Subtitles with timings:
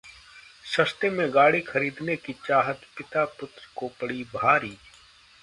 [0.65, 4.77] सस्ते में गाड़ी खरीदने की चाहत पिता-पुत्र को पड़ी भारी